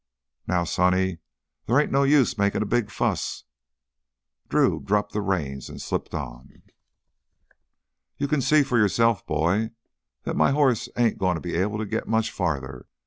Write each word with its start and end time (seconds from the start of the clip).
"Now, 0.47 0.63
sonny, 0.63 1.19
there 1.67 1.79
ain't 1.79 1.91
no 1.91 2.01
use 2.01 2.35
makin' 2.35 2.63
a 2.63 2.65
big 2.65 2.89
fuss...." 2.89 3.43
Drew 4.49 4.79
dropped 4.79 5.11
the 5.13 5.21
reins 5.21 5.69
and 5.69 5.79
slipped 5.79 6.15
on. 6.15 6.63
"You 8.17 8.27
can 8.27 8.41
see 8.41 8.63
for 8.63 8.79
yourself, 8.79 9.23
boy, 9.27 9.69
that 10.23 10.35
m' 10.41 10.55
hoss 10.55 10.89
ain't 10.97 11.19
gonna 11.19 11.39
be 11.39 11.53
able 11.53 11.77
to 11.77 11.85
git 11.85 12.07
much 12.07 12.31
farther. 12.31 12.87